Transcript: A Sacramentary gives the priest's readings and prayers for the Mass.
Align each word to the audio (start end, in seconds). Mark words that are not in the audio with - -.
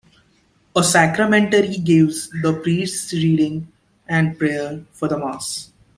A 0.75 0.79
Sacramentary 0.81 1.83
gives 1.85 2.31
the 2.41 2.59
priest's 2.63 3.13
readings 3.13 3.67
and 4.07 4.35
prayers 4.35 4.81
for 4.93 5.07
the 5.07 5.15
Mass. 5.19 5.71